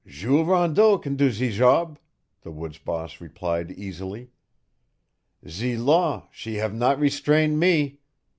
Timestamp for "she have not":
6.31-6.99